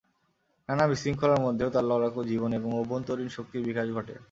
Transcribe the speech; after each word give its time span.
নানা 0.69 0.85
বিশৃঙ্খলার 0.87 1.43
মধ্যেও 1.45 1.69
তাঁর 1.69 1.85
লড়াকু 1.85 2.19
জীবন 2.23 2.51
এবং 2.53 2.69
অভ্যন্তরীণ 2.73 3.29
শক্তির 3.29 3.65
বিকাশ 3.65 3.87
ঘটে। 3.93 4.15